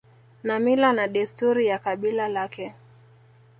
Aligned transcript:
na 0.43 0.55
mila 0.63 0.93
na 0.93 1.07
desturi 1.07 1.67
ya 1.67 1.79
kabila 1.79 2.27
lake 2.27 2.75